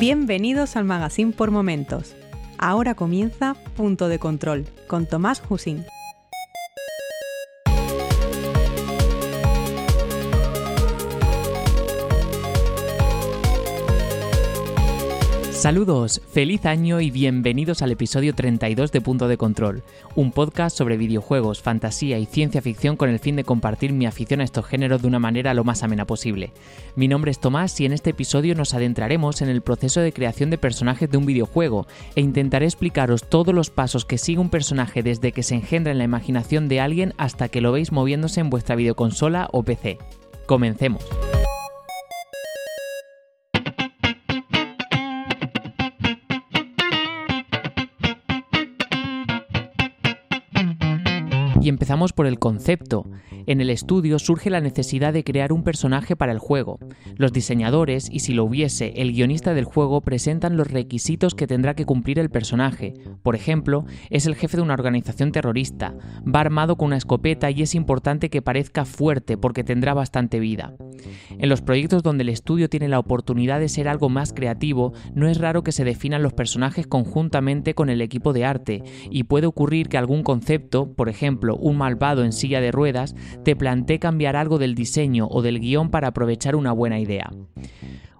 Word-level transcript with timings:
Bienvenidos 0.00 0.76
al 0.76 0.86
Magazine 0.86 1.32
por 1.32 1.50
Momentos. 1.50 2.16
Ahora 2.56 2.94
comienza 2.94 3.54
Punto 3.76 4.08
de 4.08 4.18
Control 4.18 4.64
con 4.86 5.04
Tomás 5.04 5.42
Husín. 5.46 5.84
Saludos, 15.60 16.22
feliz 16.32 16.64
año 16.64 17.02
y 17.02 17.10
bienvenidos 17.10 17.82
al 17.82 17.90
episodio 17.90 18.34
32 18.34 18.92
de 18.92 19.02
Punto 19.02 19.28
de 19.28 19.36
Control, 19.36 19.82
un 20.14 20.32
podcast 20.32 20.74
sobre 20.74 20.96
videojuegos, 20.96 21.60
fantasía 21.60 22.18
y 22.18 22.24
ciencia 22.24 22.62
ficción 22.62 22.96
con 22.96 23.10
el 23.10 23.18
fin 23.18 23.36
de 23.36 23.44
compartir 23.44 23.92
mi 23.92 24.06
afición 24.06 24.40
a 24.40 24.44
estos 24.44 24.64
géneros 24.64 25.02
de 25.02 25.08
una 25.08 25.18
manera 25.18 25.52
lo 25.52 25.62
más 25.62 25.82
amena 25.82 26.06
posible. 26.06 26.54
Mi 26.96 27.08
nombre 27.08 27.30
es 27.30 27.40
Tomás 27.40 27.78
y 27.78 27.84
en 27.84 27.92
este 27.92 28.08
episodio 28.08 28.54
nos 28.54 28.72
adentraremos 28.72 29.42
en 29.42 29.50
el 29.50 29.60
proceso 29.60 30.00
de 30.00 30.14
creación 30.14 30.48
de 30.48 30.56
personajes 30.56 31.10
de 31.10 31.18
un 31.18 31.26
videojuego 31.26 31.86
e 32.14 32.22
intentaré 32.22 32.64
explicaros 32.64 33.28
todos 33.28 33.54
los 33.54 33.68
pasos 33.68 34.06
que 34.06 34.16
sigue 34.16 34.40
un 34.40 34.48
personaje 34.48 35.02
desde 35.02 35.32
que 35.32 35.42
se 35.42 35.56
engendra 35.56 35.92
en 35.92 35.98
la 35.98 36.04
imaginación 36.04 36.68
de 36.68 36.80
alguien 36.80 37.12
hasta 37.18 37.50
que 37.50 37.60
lo 37.60 37.70
veis 37.70 37.92
moviéndose 37.92 38.40
en 38.40 38.48
vuestra 38.48 38.76
videoconsola 38.76 39.50
o 39.52 39.62
PC. 39.62 39.98
Comencemos. 40.46 41.04
Empezamos 51.70 52.12
por 52.12 52.26
el 52.26 52.38
concepto. 52.38 53.06
En 53.46 53.60
el 53.60 53.70
estudio 53.70 54.18
surge 54.18 54.50
la 54.50 54.60
necesidad 54.60 55.12
de 55.12 55.24
crear 55.24 55.52
un 55.52 55.64
personaje 55.64 56.14
para 56.14 56.32
el 56.32 56.38
juego. 56.38 56.78
Los 57.16 57.32
diseñadores, 57.32 58.08
y 58.10 58.20
si 58.20 58.34
lo 58.34 58.44
hubiese, 58.44 58.92
el 58.96 59.12
guionista 59.12 59.54
del 59.54 59.64
juego 59.64 60.02
presentan 60.02 60.56
los 60.56 60.70
requisitos 60.70 61.34
que 61.34 61.46
tendrá 61.46 61.74
que 61.74 61.86
cumplir 61.86 62.18
el 62.18 62.30
personaje. 62.30 62.94
Por 63.22 63.34
ejemplo, 63.34 63.86
es 64.10 64.26
el 64.26 64.34
jefe 64.34 64.58
de 64.58 64.62
una 64.62 64.74
organización 64.74 65.32
terrorista, 65.32 65.94
va 66.22 66.40
armado 66.40 66.76
con 66.76 66.88
una 66.88 66.96
escopeta 66.96 67.50
y 67.50 67.62
es 67.62 67.74
importante 67.74 68.28
que 68.28 68.42
parezca 68.42 68.84
fuerte 68.84 69.36
porque 69.36 69.64
tendrá 69.64 69.94
bastante 69.94 70.40
vida. 70.40 70.74
En 71.30 71.48
los 71.48 71.62
proyectos 71.62 72.02
donde 72.02 72.22
el 72.22 72.28
estudio 72.28 72.68
tiene 72.68 72.88
la 72.88 72.98
oportunidad 72.98 73.60
de 73.60 73.68
ser 73.68 73.88
algo 73.88 74.08
más 74.08 74.32
creativo, 74.32 74.92
no 75.14 75.28
es 75.28 75.38
raro 75.38 75.62
que 75.62 75.72
se 75.72 75.84
definan 75.84 76.22
los 76.22 76.32
personajes 76.32 76.86
conjuntamente 76.86 77.74
con 77.74 77.88
el 77.88 78.00
equipo 78.00 78.32
de 78.32 78.44
arte, 78.44 78.82
y 79.10 79.24
puede 79.24 79.46
ocurrir 79.46 79.88
que 79.88 79.98
algún 79.98 80.22
concepto, 80.22 80.92
por 80.92 81.08
ejemplo, 81.08 81.56
un 81.60 81.76
malvado 81.76 82.24
en 82.24 82.32
silla 82.32 82.60
de 82.60 82.72
ruedas, 82.72 83.14
te 83.44 83.56
plantee 83.56 83.98
cambiar 83.98 84.36
algo 84.36 84.58
del 84.58 84.74
diseño 84.74 85.28
o 85.30 85.42
del 85.42 85.60
guion 85.60 85.90
para 85.90 86.08
aprovechar 86.08 86.56
una 86.56 86.72
buena 86.72 86.98
idea. 86.98 87.30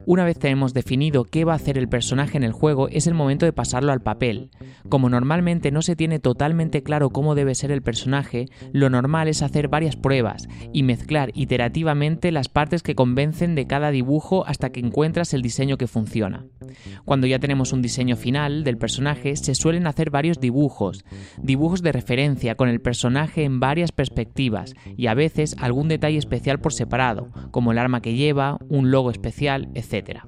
Una 0.07 0.25
vez 0.25 0.39
tenemos 0.39 0.73
definido 0.73 1.25
qué 1.25 1.45
va 1.45 1.53
a 1.53 1.57
hacer 1.57 1.77
el 1.77 1.89
personaje 1.89 2.39
en 2.39 2.43
el 2.43 2.53
juego, 2.53 2.89
es 2.89 3.07
el 3.07 3.15
momento 3.15 3.45
de 3.45 3.53
pasarlo 3.53 3.93
al 3.93 4.01
papel. 4.01 4.51
Como 4.89 5.11
normalmente 5.11 5.71
no 5.71 5.83
se 5.83 5.95
tiene 5.95 6.19
totalmente 6.19 6.83
claro 6.83 7.11
cómo 7.11 7.35
debe 7.35 7.55
ser 7.55 7.71
el 7.71 7.83
personaje, 7.83 8.47
lo 8.73 8.89
normal 8.89 9.29
es 9.29 9.43
hacer 9.43 9.69
varias 9.69 9.97
pruebas 9.97 10.49
y 10.73 10.85
mezclar 10.85 11.33
iterativamente 11.35 12.33
las 12.33 12.49
partes 12.49 12.83
que 12.83 12.95
convencen 12.95 13.55
de 13.55 13.67
cada 13.67 13.91
dibujo 13.91 14.47
hasta 14.47 14.71
que 14.71 14.81
encuentras 14.81 15.35
el 15.35 15.43
diseño 15.43 15.77
que 15.77 15.87
funciona. 15.87 16.47
Cuando 17.05 17.27
ya 17.27 17.39
tenemos 17.39 17.73
un 17.73 17.83
diseño 17.83 18.17
final 18.17 18.65
del 18.65 18.79
personaje, 18.79 19.37
se 19.37 19.55
suelen 19.55 19.87
hacer 19.87 20.11
varios 20.11 20.41
dibujos, 20.41 21.05
dibujos 21.43 21.83
de 21.83 21.93
referencia 21.93 22.55
con 22.55 22.69
el 22.69 22.81
personaje 22.81 23.45
en 23.45 23.61
varias 23.61 23.93
perspectivas 23.93 24.75
y 24.97 25.09
a 25.09 25.15
veces 25.15 25.57
algún 25.59 25.89
detalle 25.89 26.19
especial 26.19 26.59
por 26.61 26.73
separado, 26.73 27.29
como 27.51 27.73
el 27.73 27.79
arma 27.79 28.01
que 28.01 28.15
lleva, 28.15 28.59
un 28.69 28.91
logo 28.91 29.11
especial, 29.11 29.69
etc 29.75 29.90
etcétera. 29.91 30.23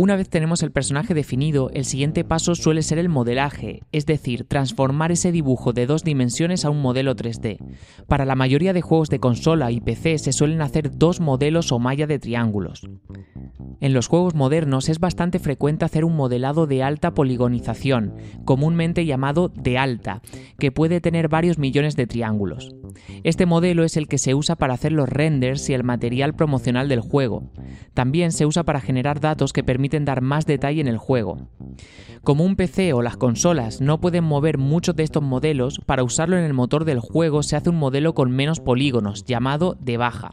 Una 0.00 0.14
vez 0.14 0.28
tenemos 0.28 0.62
el 0.62 0.70
personaje 0.70 1.12
definido, 1.12 1.70
el 1.74 1.84
siguiente 1.84 2.22
paso 2.22 2.54
suele 2.54 2.82
ser 2.82 2.98
el 2.98 3.08
modelaje, 3.08 3.82
es 3.90 4.06
decir, 4.06 4.44
transformar 4.44 5.10
ese 5.10 5.32
dibujo 5.32 5.72
de 5.72 5.86
dos 5.86 6.04
dimensiones 6.04 6.64
a 6.64 6.70
un 6.70 6.80
modelo 6.80 7.16
3D. 7.16 7.58
Para 8.06 8.24
la 8.24 8.36
mayoría 8.36 8.72
de 8.72 8.80
juegos 8.80 9.08
de 9.10 9.18
consola 9.18 9.72
y 9.72 9.80
PC 9.80 10.18
se 10.18 10.32
suelen 10.32 10.62
hacer 10.62 10.96
dos 10.96 11.18
modelos 11.18 11.72
o 11.72 11.80
malla 11.80 12.06
de 12.06 12.20
triángulos. 12.20 12.88
En 13.80 13.92
los 13.92 14.06
juegos 14.06 14.36
modernos 14.36 14.88
es 14.88 15.00
bastante 15.00 15.40
frecuente 15.40 15.84
hacer 15.84 16.04
un 16.04 16.14
modelado 16.14 16.68
de 16.68 16.84
alta 16.84 17.12
poligonización, 17.12 18.14
comúnmente 18.44 19.04
llamado 19.04 19.48
de 19.48 19.78
alta, 19.78 20.22
que 20.60 20.70
puede 20.70 21.00
tener 21.00 21.28
varios 21.28 21.58
millones 21.58 21.96
de 21.96 22.06
triángulos. 22.06 22.72
Este 23.24 23.46
modelo 23.46 23.82
es 23.82 23.96
el 23.96 24.06
que 24.06 24.18
se 24.18 24.34
usa 24.34 24.54
para 24.54 24.74
hacer 24.74 24.92
los 24.92 25.08
renders 25.08 25.68
y 25.68 25.74
el 25.74 25.82
material 25.82 26.34
promocional 26.34 26.88
del 26.88 27.00
juego. 27.00 27.50
También 27.94 28.30
se 28.30 28.46
usa 28.46 28.62
para 28.62 28.80
generar 28.80 29.20
datos 29.20 29.52
que 29.52 29.64
dar 29.88 30.20
más 30.20 30.46
detalle 30.46 30.80
en 30.80 30.88
el 30.88 30.98
juego. 30.98 31.48
Como 32.22 32.44
un 32.44 32.56
PC 32.56 32.92
o 32.92 33.02
las 33.02 33.16
consolas 33.16 33.80
no 33.80 34.00
pueden 34.00 34.24
mover 34.24 34.58
muchos 34.58 34.94
de 34.96 35.02
estos 35.02 35.22
modelos, 35.22 35.80
para 35.86 36.02
usarlo 36.02 36.36
en 36.36 36.44
el 36.44 36.54
motor 36.54 36.84
del 36.84 37.00
juego 37.00 37.42
se 37.42 37.56
hace 37.56 37.70
un 37.70 37.76
modelo 37.76 38.14
con 38.14 38.30
menos 38.30 38.60
polígonos, 38.60 39.24
llamado 39.24 39.76
de 39.80 39.96
baja. 39.96 40.30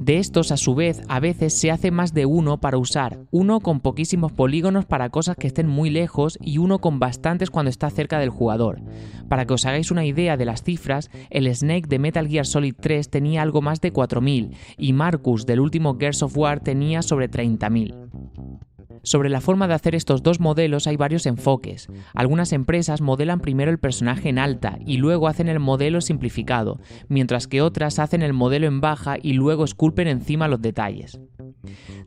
De 0.00 0.18
estos, 0.18 0.52
a 0.52 0.56
su 0.56 0.74
vez, 0.74 1.02
a 1.08 1.20
veces 1.20 1.52
se 1.58 1.70
hace 1.70 1.90
más 1.90 2.14
de 2.14 2.24
uno 2.24 2.60
para 2.60 2.78
usar, 2.78 3.18
uno 3.30 3.60
con 3.60 3.80
poquísimos 3.80 4.32
polígonos 4.32 4.86
para 4.86 5.10
cosas 5.10 5.36
que 5.36 5.46
estén 5.46 5.66
muy 5.68 5.90
lejos 5.90 6.38
y 6.40 6.58
uno 6.58 6.78
con 6.78 6.98
bastantes 6.98 7.50
cuando 7.50 7.70
está 7.70 7.90
cerca 7.90 8.18
del 8.18 8.30
jugador. 8.30 8.80
Para 9.28 9.44
que 9.44 9.54
os 9.54 9.66
hagáis 9.66 9.90
una 9.90 10.06
idea 10.06 10.36
de 10.36 10.44
las 10.44 10.62
cifras, 10.62 11.10
el 11.30 11.52
Snake 11.54 11.88
de 11.88 11.98
Metal 11.98 12.28
Gear 12.28 12.46
Solid 12.46 12.74
3 12.78 13.10
tenía 13.10 13.42
algo 13.42 13.60
más 13.60 13.80
de 13.80 13.92
4.000 13.92 14.54
y 14.76 14.92
Marcus 14.92 15.46
del 15.46 15.60
último 15.60 15.96
Gears 15.98 16.22
of 16.22 16.36
War 16.36 16.60
tenía 16.60 17.02
sobre 17.02 17.30
30.000. 17.30 18.67
Sobre 19.02 19.28
la 19.28 19.40
forma 19.40 19.68
de 19.68 19.74
hacer 19.74 19.94
estos 19.94 20.22
dos 20.22 20.40
modelos 20.40 20.86
hay 20.86 20.96
varios 20.96 21.26
enfoques. 21.26 21.88
Algunas 22.14 22.52
empresas 22.52 23.00
modelan 23.00 23.40
primero 23.40 23.70
el 23.70 23.78
personaje 23.78 24.28
en 24.28 24.38
alta 24.38 24.78
y 24.84 24.98
luego 24.98 25.28
hacen 25.28 25.48
el 25.48 25.60
modelo 25.60 26.00
simplificado, 26.00 26.80
mientras 27.08 27.46
que 27.46 27.62
otras 27.62 27.98
hacen 27.98 28.22
el 28.22 28.32
modelo 28.32 28.66
en 28.66 28.80
baja 28.80 29.16
y 29.20 29.32
luego 29.34 29.64
esculpen 29.64 30.08
encima 30.08 30.48
los 30.48 30.60
detalles. 30.60 31.18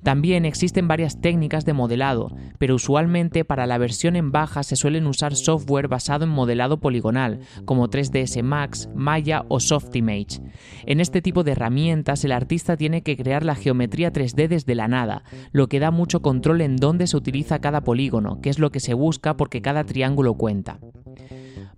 También 0.04 0.46
existen 0.46 0.88
varias 0.88 1.20
técnicas 1.22 1.66
de 1.66 1.74
modelado, 1.74 2.36
pero 2.58 2.76
usualmente 2.76 3.46
para 3.46 3.68
la 3.68 3.78
versión 3.78 4.16
en 4.16 4.32
baja 4.32 4.64
se 4.64 4.76
suelen 4.76 5.08
usar 5.08 5.36
software 5.36 5.88
basado 5.88 6.24
en 6.24 6.32
modelado 6.32 6.80
poligonal, 6.80 7.40
como 7.66 7.90
3ds 7.90 8.44
Max, 8.44 8.90
Maya 8.96 9.46
o 9.50 9.60
Softimage. 9.60 10.42
En 10.86 11.00
este 11.00 11.22
tipo 11.22 11.44
de 11.44 11.52
herramientas 11.52 12.24
el 12.24 12.32
artista 12.32 12.78
tiene 12.78 13.04
que 13.04 13.18
crear 13.18 13.44
la 13.44 13.56
geometría 13.56 14.14
3D 14.14 14.48
desde 14.48 14.76
la 14.76 14.88
nada, 14.88 15.24
lo 15.52 15.68
que 15.68 15.80
da 15.80 15.92
mucho 15.92 16.22
control 16.22 16.62
en 16.62 16.78
dónde 16.78 17.08
se 17.08 17.18
utiliza 17.18 17.60
cada 17.60 17.82
polígono, 17.82 18.42
que 18.42 18.50
es 18.50 18.60
lo 18.60 18.72
que 18.72 18.80
se 18.80 18.94
busca 18.94 19.38
porque 19.38 19.62
cada 19.62 19.84
triángulo 19.84 20.36
cuenta. 20.36 20.80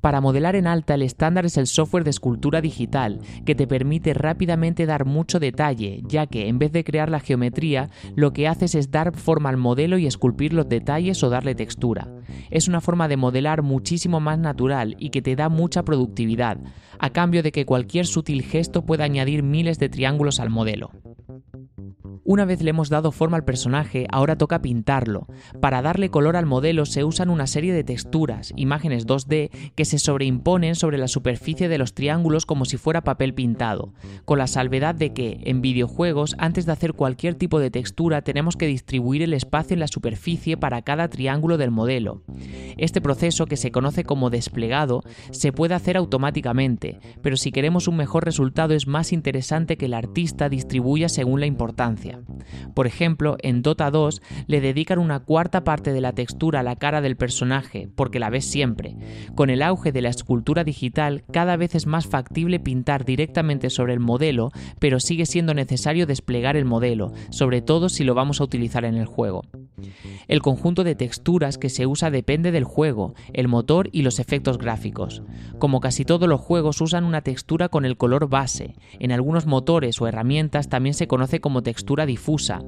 Para 0.04 0.20
modelar 0.20 0.58
en 0.58 0.68
alta 0.68 0.96
el 0.96 1.02
estándar 1.02 1.46
es 1.46 1.56
el 1.56 1.66
software 1.66 2.04
de 2.04 2.10
escultura 2.10 2.60
digital, 2.60 3.22
que 3.46 3.56
te 3.56 3.68
permite 3.68 4.14
rápidamente 4.14 4.86
dar 4.86 5.06
mucho 5.06 5.40
detalle, 5.40 6.02
ya 6.06 6.28
que 6.28 6.50
en 6.50 6.60
vez 6.60 6.74
de 6.74 6.84
crear 6.84 7.10
la 7.10 7.22
geometría, 7.22 7.90
lo 8.14 8.34
que 8.34 8.50
haces 8.50 8.76
es 8.76 8.92
dar 8.92 9.16
forma 9.16 9.48
al 9.48 9.56
modelo 9.56 9.98
y 9.98 10.06
esculpir 10.06 10.52
los 10.52 10.68
detalles 10.68 11.24
o 11.24 11.30
darle 11.30 11.56
textura. 11.56 12.10
Es 12.52 12.68
una 12.68 12.82
forma 12.82 13.08
de 13.08 13.16
modelar 13.16 13.62
muchísimo 13.62 14.20
más 14.20 14.38
natural 14.40 14.98
y 15.00 15.10
que 15.10 15.22
te 15.22 15.38
da 15.38 15.48
mucha 15.48 15.84
productividad, 15.84 16.58
a 17.00 17.10
cambio 17.12 17.42
de 17.42 17.54
que 17.54 17.66
cualquier 17.66 18.06
sutil 18.06 18.44
gesto 18.44 18.82
pueda 18.82 19.06
añadir 19.06 19.42
miles 19.42 19.80
de 19.80 19.88
triángulos 19.88 20.42
al 20.42 20.50
modelo. 20.50 20.92
Una 22.34 22.46
vez 22.46 22.64
le 22.64 22.72
hemos 22.72 22.90
dado 22.90 23.12
forma 23.12 23.38
al 23.38 23.46
personaje, 23.46 24.08
ahora 24.10 24.36
toca 24.36 24.64
pintarlo. 24.64 25.28
Para 25.62 25.84
darle 25.84 26.10
color 26.10 26.36
al 26.36 26.48
modelo 26.48 26.88
se 26.88 27.04
usan 27.04 27.30
una 27.30 27.46
serie 27.46 27.74
de 27.74 27.84
texturas, 27.84 28.54
imágenes 28.56 29.06
2D, 29.06 29.52
que 29.76 29.86
se 29.86 30.00
sobreimponen 30.00 30.74
sobre 30.74 30.98
la 30.98 31.08
superficie 31.08 31.70
de 31.70 31.78
los 31.78 31.94
triángulos 31.94 32.48
como 32.48 32.66
si 32.66 32.78
fuera 32.78 33.04
papel 33.04 33.36
pintado, 33.36 33.94
con 34.26 34.40
la 34.40 34.48
salvedad 34.48 34.96
de 34.96 35.14
que, 35.14 35.42
en 35.44 35.62
videojuegos, 35.62 36.36
antes 36.40 36.66
de 36.66 36.72
hacer 36.72 36.94
cualquier 36.94 37.36
tipo 37.36 37.60
de 37.60 37.70
textura 37.70 38.24
tenemos 38.24 38.58
que 38.58 38.66
distribuir 38.66 39.22
el 39.22 39.36
espacio 39.36 39.76
en 39.76 39.82
la 39.82 39.88
superficie 39.88 40.58
para 40.58 40.82
cada 40.82 41.10
triángulo 41.10 41.60
del 41.60 41.70
modelo. 41.70 42.24
Este 42.78 43.00
proceso, 43.00 43.46
que 43.46 43.58
se 43.58 43.70
conoce 43.70 44.06
como 44.06 44.32
desplegado, 44.32 45.04
se 45.30 45.52
puede 45.52 45.76
hacer 45.76 45.98
automáticamente, 45.98 47.00
pero 47.22 47.38
si 47.38 47.52
queremos 47.52 47.88
un 47.88 47.98
mejor 47.98 48.26
resultado 48.26 48.74
es 48.74 48.88
más 48.88 49.14
interesante 49.14 49.78
que 49.78 49.86
el 49.86 49.94
artista 49.94 50.50
distribuya 50.50 51.10
según 51.10 51.40
la 51.40 51.46
importancia. 51.46 52.23
Por 52.74 52.88
ejemplo, 52.88 53.38
en 53.42 53.62
Dota 53.62 53.92
2 53.92 54.22
le 54.48 54.62
dedican 54.62 55.00
una 55.00 55.20
cuarta 55.20 55.64
parte 55.64 55.94
de 55.94 56.02
la 56.02 56.14
textura 56.14 56.62
a 56.62 56.64
la 56.64 56.76
cara 56.76 57.02
del 57.02 57.18
personaje, 57.18 57.90
porque 57.96 58.20
la 58.20 58.30
ves 58.30 58.46
siempre. 58.46 58.96
Con 59.36 59.50
el 59.50 59.62
auge 59.62 59.92
de 59.92 60.02
la 60.02 60.10
escultura 60.10 60.64
digital, 60.64 61.24
cada 61.32 61.58
vez 61.58 61.76
es 61.76 61.88
más 61.88 62.08
factible 62.08 62.60
pintar 62.60 63.06
directamente 63.06 63.70
sobre 63.70 63.94
el 63.94 64.00
modelo, 64.00 64.52
pero 64.80 65.00
sigue 65.00 65.26
siendo 65.26 65.54
necesario 65.54 66.06
desplegar 66.06 66.56
el 66.56 66.66
modelo, 66.66 67.14
sobre 67.30 67.62
todo 67.62 67.90
si 67.90 68.04
lo 68.04 68.14
vamos 68.14 68.42
a 68.42 68.44
utilizar 68.44 68.86
en 68.86 68.96
el 68.96 69.06
juego. 69.06 69.44
El 70.28 70.42
conjunto 70.42 70.84
de 70.84 70.96
texturas 70.96 71.58
que 71.58 71.70
se 71.70 71.86
usa 71.86 72.12
depende 72.12 72.52
del 72.52 72.64
juego, 72.64 73.14
el 73.34 73.48
motor 73.48 73.90
y 73.92 74.04
los 74.04 74.20
efectos 74.20 74.58
gráficos. 74.58 75.24
Como 75.60 75.80
casi 75.80 76.06
todos 76.06 76.30
los 76.30 76.40
juegos 76.42 76.82
usan 76.82 77.04
una 77.04 77.22
textura 77.22 77.70
con 77.70 77.86
el 77.86 77.98
color 77.98 78.30
base. 78.30 78.76
En 79.00 79.12
algunos 79.12 79.46
motores 79.46 80.02
o 80.02 80.08
herramientas 80.08 80.70
también 80.70 80.94
se 80.94 81.08
conoce 81.08 81.40
como 81.40 81.64
textura 81.64 82.03
difusa. 82.06 82.62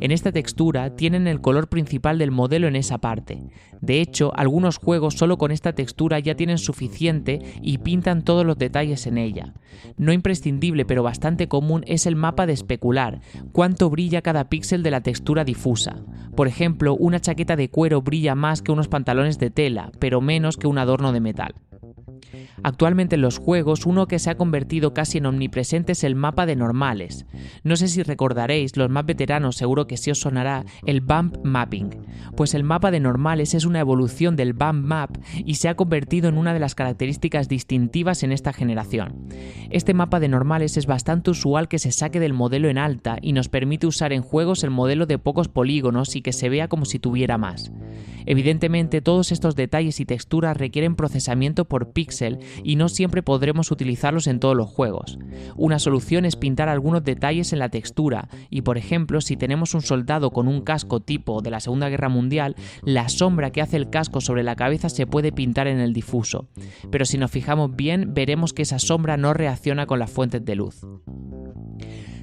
En 0.00 0.10
esta 0.10 0.32
textura 0.32 0.94
tienen 0.96 1.26
el 1.26 1.40
color 1.40 1.68
principal 1.68 2.18
del 2.18 2.30
modelo 2.30 2.68
en 2.68 2.76
esa 2.76 2.98
parte. 2.98 3.42
De 3.80 4.00
hecho, 4.00 4.32
algunos 4.36 4.78
juegos 4.78 5.14
solo 5.14 5.38
con 5.38 5.50
esta 5.50 5.72
textura 5.72 6.18
ya 6.18 6.34
tienen 6.34 6.58
suficiente 6.58 7.40
y 7.60 7.78
pintan 7.78 8.22
todos 8.22 8.46
los 8.46 8.58
detalles 8.58 9.06
en 9.06 9.18
ella. 9.18 9.54
No 9.96 10.12
imprescindible 10.12 10.84
pero 10.84 11.02
bastante 11.02 11.48
común 11.48 11.84
es 11.86 12.06
el 12.06 12.16
mapa 12.16 12.46
de 12.46 12.52
especular, 12.52 13.20
cuánto 13.52 13.90
brilla 13.90 14.22
cada 14.22 14.48
píxel 14.48 14.82
de 14.82 14.90
la 14.90 15.00
textura 15.02 15.44
difusa. 15.44 15.96
Por 16.36 16.48
ejemplo, 16.48 16.94
una 16.94 17.20
chaqueta 17.20 17.56
de 17.56 17.70
cuero 17.70 18.02
brilla 18.02 18.34
más 18.34 18.62
que 18.62 18.72
unos 18.72 18.88
pantalones 18.88 19.38
de 19.38 19.50
tela, 19.50 19.90
pero 19.98 20.20
menos 20.20 20.56
que 20.56 20.66
un 20.66 20.78
adorno 20.78 21.12
de 21.12 21.20
metal. 21.20 21.54
Actualmente 22.64 23.16
en 23.16 23.22
los 23.22 23.38
juegos 23.38 23.86
uno 23.86 24.06
que 24.06 24.18
se 24.18 24.30
ha 24.30 24.36
convertido 24.36 24.94
casi 24.94 25.18
en 25.18 25.26
omnipresente 25.26 25.92
es 25.92 26.04
el 26.04 26.14
mapa 26.14 26.46
de 26.46 26.56
normales. 26.56 27.26
No 27.64 27.76
sé 27.76 27.88
si 27.88 28.02
recordaréis, 28.02 28.76
los 28.76 28.90
más 28.90 29.04
veteranos 29.04 29.56
seguro 29.56 29.86
que 29.86 29.96
sí 29.96 30.10
os 30.10 30.20
sonará 30.20 30.64
el 30.86 31.00
bump 31.00 31.38
mapping, 31.44 31.90
pues 32.36 32.54
el 32.54 32.64
mapa 32.64 32.90
de 32.90 33.00
normales 33.00 33.54
es 33.54 33.64
una 33.64 33.80
evolución 33.80 34.36
del 34.36 34.52
bump 34.52 34.84
map 34.84 35.16
y 35.44 35.56
se 35.56 35.68
ha 35.68 35.74
convertido 35.74 36.28
en 36.28 36.38
una 36.38 36.54
de 36.54 36.60
las 36.60 36.74
características 36.74 37.48
distintivas 37.48 38.22
en 38.22 38.32
esta 38.32 38.52
generación. 38.52 39.28
Este 39.70 39.94
mapa 39.94 40.20
de 40.20 40.28
normales 40.28 40.76
es 40.76 40.86
bastante 40.86 41.30
usual 41.30 41.68
que 41.68 41.78
se 41.78 41.92
saque 41.92 42.20
del 42.20 42.32
modelo 42.32 42.68
en 42.68 42.78
alta 42.78 43.18
y 43.20 43.32
nos 43.32 43.48
permite 43.48 43.86
usar 43.86 44.12
en 44.12 44.22
juegos 44.22 44.62
el 44.62 44.70
modelo 44.70 45.06
de 45.06 45.18
pocos 45.18 45.48
polígonos 45.48 46.14
y 46.16 46.22
que 46.22 46.32
se 46.32 46.48
vea 46.48 46.68
como 46.68 46.84
si 46.84 46.98
tuviera 46.98 47.38
más. 47.38 47.72
Evidentemente 48.26 49.00
todos 49.00 49.32
estos 49.32 49.56
detalles 49.56 50.00
y 50.00 50.04
texturas 50.04 50.56
requieren 50.56 50.96
procesamiento 50.96 51.64
por 51.64 51.92
píxel 51.92 52.38
y 52.62 52.76
no 52.76 52.88
siempre 52.88 53.22
podremos 53.22 53.70
utilizarlos 53.70 54.26
en 54.26 54.40
todos 54.40 54.56
los 54.56 54.68
juegos. 54.68 55.18
Una 55.56 55.78
solución 55.78 56.24
es 56.24 56.36
pintar 56.36 56.68
algunos 56.68 57.04
detalles 57.04 57.52
en 57.52 57.58
la 57.58 57.68
textura 57.68 58.28
y 58.50 58.62
por 58.62 58.78
ejemplo 58.78 59.20
si 59.20 59.36
tenemos 59.36 59.74
un 59.74 59.82
soldado 59.82 60.30
con 60.30 60.48
un 60.48 60.62
casco 60.62 61.00
tipo 61.00 61.42
de 61.42 61.50
la 61.50 61.60
Segunda 61.60 61.88
Guerra 61.88 62.08
Mundial, 62.08 62.56
la 62.82 63.08
sombra 63.08 63.50
que 63.50 63.62
hace 63.62 63.76
el 63.76 63.90
casco 63.90 64.20
sobre 64.20 64.42
la 64.42 64.56
cabeza 64.56 64.88
se 64.88 65.06
puede 65.06 65.32
pintar 65.32 65.66
en 65.66 65.80
el 65.80 65.92
difuso, 65.92 66.48
pero 66.90 67.04
si 67.04 67.18
nos 67.18 67.30
fijamos 67.30 67.74
bien 67.74 68.14
veremos 68.14 68.52
que 68.52 68.62
esa 68.62 68.78
sombra 68.78 69.16
no 69.16 69.34
reacciona 69.34 69.86
con 69.86 69.98
las 69.98 70.10
fuentes 70.10 70.44
de 70.44 70.54
luz. 70.54 70.80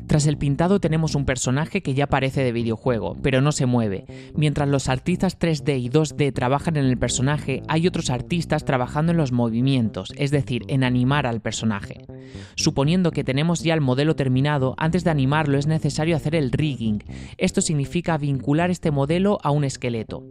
Tras 0.10 0.26
el 0.26 0.40
pintado 0.40 0.80
tenemos 0.80 1.14
un 1.14 1.24
personaje 1.24 1.84
que 1.84 1.94
ya 1.94 2.08
parece 2.08 2.44
de 2.44 2.52
videojuego, 2.52 3.16
pero 3.22 3.42
no 3.42 3.52
se 3.52 3.68
mueve. 3.68 4.06
Mientras 4.34 4.68
los 4.68 4.90
artistas 4.90 5.38
3D 5.38 5.80
y 5.80 5.90
2D 5.92 6.34
trabajan 6.34 6.78
en 6.78 6.86
el 6.86 6.98
personaje, 6.98 7.62
hay 7.68 7.86
otros 7.86 8.10
artistas 8.10 8.66
trabajando 8.66 9.12
en 9.12 9.20
los 9.20 9.32
movimientos, 9.32 10.12
es 10.18 10.32
decir, 10.32 10.64
en 10.68 10.84
animar 10.84 11.28
al 11.28 11.42
personaje. 11.42 12.08
Suponiendo 12.56 13.12
que 13.12 13.24
tenemos 13.24 13.62
ya 13.62 13.76
el 13.76 13.82
modelo 13.82 14.16
terminado, 14.16 14.74
antes 14.80 15.04
de 15.04 15.12
animarlo 15.12 15.60
es 15.60 15.68
necesario 15.68 16.16
hacer 16.16 16.34
el 16.34 16.52
rigging. 16.52 17.04
Esto 17.38 17.62
significa 17.62 18.18
vincular 18.18 18.72
este 18.72 18.90
modelo 18.90 19.38
a 19.44 19.52
un 19.52 19.64
esqueleto. 19.64 20.24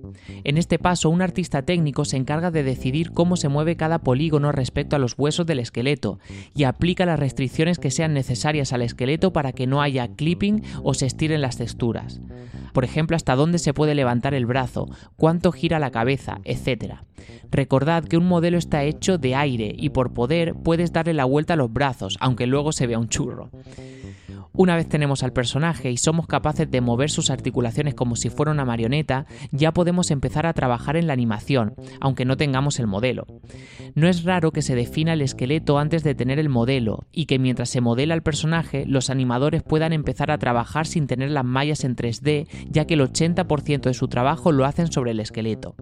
En 0.43 0.59
este 0.59 0.81
paso, 0.81 1.09
un 1.09 1.23
artista 1.23 1.63
técnico 1.63 2.05
se 2.05 2.17
encarga 2.17 2.51
de 2.51 2.65
decidir 2.65 3.13
cómo 3.13 3.37
se 3.37 3.49
mueve 3.49 3.77
cada 3.77 4.01
polígono 4.01 4.51
respecto 4.51 4.97
a 4.97 4.99
los 4.99 5.15
huesos 5.17 5.47
del 5.47 5.61
esqueleto 5.61 6.19
y 6.53 6.65
aplica 6.65 7.07
las 7.07 7.21
restricciones 7.21 7.79
que 7.79 7.93
sean 7.93 8.13
necesarias 8.13 8.73
al 8.73 8.83
esqueleto 8.83 9.33
para 9.33 9.53
que 9.53 9.68
no 9.69 9.83
haya 9.83 10.09
clipping 10.09 10.63
o 10.83 10.95
se 10.95 11.07
estiren 11.07 11.41
las 11.41 11.57
texturas. 11.57 12.21
Por 12.79 12.85
ejemplo, 12.85 13.17
hasta 13.17 13.35
dónde 13.35 13.59
se 13.59 13.75
puede 13.75 13.97
levantar 13.97 14.35
el 14.35 14.47
brazo, 14.47 14.87
cuánto 15.17 15.51
gira 15.51 15.81
la 15.81 15.91
cabeza, 15.91 16.39
etc. 16.45 16.99
Recordad 17.51 18.05
que 18.05 18.17
un 18.17 18.29
modelo 18.29 18.57
está 18.57 18.85
hecho 18.85 19.19
de 19.19 19.35
aire 19.35 19.75
y 19.77 19.89
por 19.89 20.15
poder 20.15 20.55
puedes 20.55 20.93
darle 20.93 21.13
la 21.13 21.25
vuelta 21.25 21.55
a 21.55 21.57
los 21.57 21.73
brazos, 21.73 22.17
aunque 22.21 22.47
luego 22.47 22.71
se 22.71 22.87
vea 22.87 23.01
un 23.01 23.09
churro. 23.09 23.51
Una 24.59 24.75
vez 24.75 24.89
tenemos 24.89 25.23
al 25.23 25.33
personaje 25.33 25.89
y 25.91 25.99
somos 25.99 26.27
capaces 26.27 26.69
de 26.69 26.81
mover 26.81 27.11
sus 27.11 27.31
articulaciones 27.31 27.95
como 27.95 28.17
si 28.17 28.29
fuera 28.29 28.51
una 28.51 28.65
marioneta, 28.65 29.25
ya 29.53 29.73
podemos 29.73 30.11
empezar 30.11 30.47
a 30.47 30.53
trabajar 30.53 30.97
en 30.97 31.07
la 31.07 31.13
animación, 31.13 31.77
aunque 32.01 32.25
no 32.25 32.37
tengamos 32.37 32.81
el 32.81 32.89
modelo. 32.89 33.25
No 33.95 34.09
es 34.09 34.25
raro 34.25 34.51
que 34.51 34.63
se 34.63 34.75
defina 34.75 35.13
el 35.13 35.23
esqueleto 35.23 35.79
antes 35.79 36.03
de 36.03 36.17
tener 36.17 36.41
el 36.41 36.49
modelo 36.49 37.07
y 37.13 37.27
que 37.27 37.39
mientras 37.39 37.69
se 37.69 37.81
modela 37.81 38.15
el 38.15 38.23
personaje, 38.23 38.85
los 38.85 39.11
animadores 39.11 39.63
puedan 39.63 39.93
empezar 39.93 40.33
a 40.33 40.39
trabajar 40.39 40.89
sin 40.89 41.07
tener 41.07 41.31
las 41.31 41.45
mallas 41.45 41.85
en 41.85 41.95
3D, 41.95 42.49
ya 42.71 42.87
que 42.87 42.95
el 42.95 43.01
80% 43.01 43.83
de 43.83 43.95
su 43.95 44.09
trabajo 44.09 44.53
lo 44.53 44.65
hacen 44.65 44.91
sobre 44.93 45.13
el 45.13 45.21
esqueleto. 45.21 45.75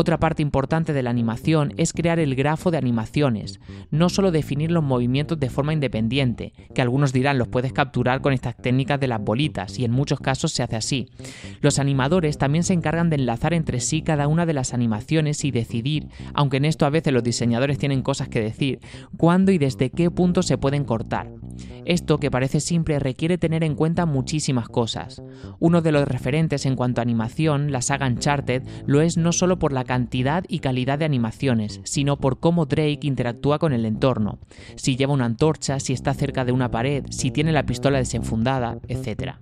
Otra 0.00 0.20
parte 0.20 0.42
importante 0.42 0.92
de 0.92 1.02
la 1.02 1.10
animación 1.10 1.74
es 1.76 1.92
crear 1.92 2.20
el 2.20 2.36
grafo 2.36 2.70
de 2.70 2.78
animaciones, 2.78 3.58
no 3.90 4.08
solo 4.08 4.30
definir 4.30 4.70
los 4.70 4.84
movimientos 4.84 5.40
de 5.40 5.50
forma 5.50 5.72
independiente, 5.72 6.52
que 6.72 6.82
algunos 6.82 7.12
dirán 7.12 7.36
los 7.36 7.48
puedes 7.48 7.72
capturar 7.72 8.20
con 8.20 8.32
estas 8.32 8.56
técnicas 8.56 9.00
de 9.00 9.08
las 9.08 9.20
bolitas, 9.20 9.76
y 9.76 9.84
en 9.84 9.90
muchos 9.90 10.20
casos 10.20 10.52
se 10.52 10.62
hace 10.62 10.76
así. 10.76 11.08
Los 11.62 11.80
animadores 11.80 12.38
también 12.38 12.62
se 12.62 12.74
encargan 12.74 13.10
de 13.10 13.16
enlazar 13.16 13.54
entre 13.54 13.80
sí 13.80 14.02
cada 14.02 14.28
una 14.28 14.46
de 14.46 14.52
las 14.52 14.72
animaciones 14.72 15.44
y 15.44 15.50
decidir, 15.50 16.06
aunque 16.32 16.58
en 16.58 16.66
esto 16.66 16.86
a 16.86 16.90
veces 16.90 17.12
los 17.12 17.24
diseñadores 17.24 17.76
tienen 17.78 18.02
cosas 18.02 18.28
que 18.28 18.40
decir, 18.40 18.78
cuándo 19.16 19.50
y 19.50 19.58
desde 19.58 19.90
qué 19.90 20.12
punto 20.12 20.44
se 20.44 20.58
pueden 20.58 20.84
cortar. 20.84 21.28
Esto, 21.86 22.20
que 22.20 22.30
parece 22.30 22.60
simple, 22.60 23.00
requiere 23.00 23.36
tener 23.36 23.64
en 23.64 23.74
cuenta 23.74 24.06
muchísimas 24.06 24.68
cosas. 24.68 25.22
Uno 25.58 25.80
de 25.80 25.90
los 25.90 26.06
referentes 26.06 26.66
en 26.66 26.76
cuanto 26.76 27.00
a 27.00 27.02
animación, 27.02 27.72
la 27.72 27.82
saga 27.82 28.06
Uncharted, 28.06 28.62
lo 28.86 29.00
es 29.00 29.16
no 29.16 29.32
solo 29.32 29.58
por 29.58 29.72
la 29.72 29.87
cantidad 29.88 30.44
y 30.48 30.58
calidad 30.58 30.98
de 30.98 31.06
animaciones, 31.06 31.80
sino 31.82 32.18
por 32.18 32.38
cómo 32.38 32.66
Drake 32.66 33.00
interactúa 33.00 33.58
con 33.58 33.72
el 33.72 33.86
entorno, 33.86 34.38
si 34.76 34.96
lleva 34.96 35.14
una 35.14 35.24
antorcha, 35.24 35.80
si 35.80 35.94
está 35.94 36.12
cerca 36.12 36.44
de 36.44 36.52
una 36.52 36.70
pared, 36.70 37.06
si 37.08 37.30
tiene 37.30 37.52
la 37.52 37.64
pistola 37.64 37.96
desenfundada, 37.96 38.78
etc. 38.86 39.36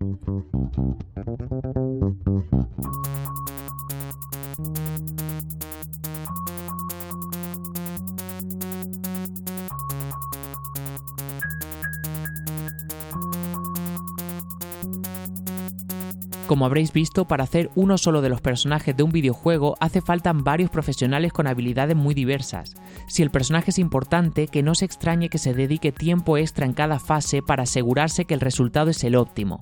Como 16.46 16.64
habréis 16.64 16.92
visto, 16.92 17.24
para 17.24 17.42
hacer 17.42 17.70
uno 17.74 17.98
solo 17.98 18.22
de 18.22 18.28
los 18.28 18.40
personajes 18.40 18.96
de 18.96 19.02
un 19.02 19.10
videojuego 19.10 19.76
hace 19.80 20.00
falta 20.00 20.32
varios 20.32 20.70
profesionales 20.70 21.32
con 21.32 21.48
habilidades 21.48 21.96
muy 21.96 22.14
diversas. 22.14 22.74
Si 23.08 23.24
el 23.24 23.30
personaje 23.30 23.72
es 23.72 23.80
importante, 23.80 24.46
que 24.46 24.62
no 24.62 24.76
se 24.76 24.84
extrañe 24.84 25.28
que 25.28 25.38
se 25.38 25.54
dedique 25.54 25.90
tiempo 25.90 26.36
extra 26.36 26.64
en 26.64 26.72
cada 26.72 27.00
fase 27.00 27.42
para 27.42 27.64
asegurarse 27.64 28.26
que 28.26 28.34
el 28.34 28.40
resultado 28.40 28.90
es 28.90 29.02
el 29.02 29.16
óptimo. 29.16 29.58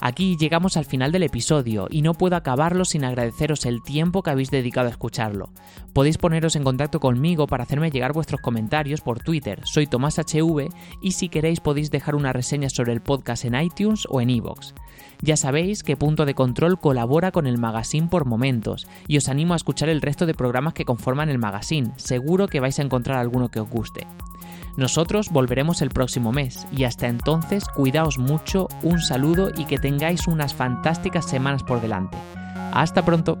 Aquí 0.00 0.36
llegamos 0.36 0.76
al 0.76 0.84
final 0.84 1.10
del 1.10 1.24
episodio 1.24 1.88
y 1.90 2.02
no 2.02 2.14
puedo 2.14 2.36
acabarlo 2.36 2.84
sin 2.84 3.04
agradeceros 3.04 3.66
el 3.66 3.82
tiempo 3.82 4.22
que 4.22 4.30
habéis 4.30 4.50
dedicado 4.50 4.86
a 4.86 4.90
escucharlo. 4.90 5.50
Podéis 5.92 6.18
poneros 6.18 6.54
en 6.54 6.62
contacto 6.62 7.00
conmigo 7.00 7.48
para 7.48 7.64
hacerme 7.64 7.90
llegar 7.90 8.12
vuestros 8.12 8.40
comentarios 8.40 9.00
por 9.00 9.18
Twitter, 9.18 9.60
soy 9.64 9.88
Tomás 9.88 10.18
HV 10.18 10.68
y 11.00 11.12
si 11.12 11.28
queréis 11.28 11.58
podéis 11.58 11.90
dejar 11.90 12.14
una 12.14 12.32
reseña 12.32 12.70
sobre 12.70 12.92
el 12.92 13.00
podcast 13.00 13.44
en 13.44 13.60
iTunes 13.60 14.06
o 14.08 14.20
en 14.20 14.30
iVoox. 14.30 14.72
Ya 15.20 15.36
sabéis 15.36 15.82
que 15.82 15.96
Punto 15.96 16.26
de 16.26 16.34
Control 16.34 16.78
colabora 16.78 17.32
con 17.32 17.48
el 17.48 17.58
magazine 17.58 18.06
por 18.08 18.24
momentos 18.24 18.86
y 19.08 19.16
os 19.16 19.28
animo 19.28 19.54
a 19.54 19.56
escuchar 19.56 19.88
el 19.88 20.00
resto 20.00 20.26
de 20.26 20.34
programas 20.34 20.74
que 20.74 20.84
conforman 20.84 21.28
el 21.28 21.38
magazine, 21.38 21.90
seguro 21.96 22.46
que 22.46 22.60
vais 22.60 22.78
a 22.78 22.82
encontrar 22.82 23.18
alguno 23.18 23.48
que 23.48 23.58
os 23.58 23.68
guste. 23.68 24.06
Nosotros 24.78 25.30
volveremos 25.30 25.82
el 25.82 25.88
próximo 25.88 26.30
mes 26.30 26.64
y 26.70 26.84
hasta 26.84 27.08
entonces 27.08 27.64
cuidaos 27.66 28.16
mucho, 28.16 28.68
un 28.84 29.00
saludo 29.00 29.50
y 29.56 29.64
que 29.64 29.76
tengáis 29.76 30.28
unas 30.28 30.54
fantásticas 30.54 31.28
semanas 31.28 31.64
por 31.64 31.80
delante. 31.80 32.16
Hasta 32.72 33.04
pronto. 33.04 33.40